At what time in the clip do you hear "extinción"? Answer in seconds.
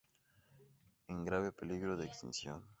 2.07-2.65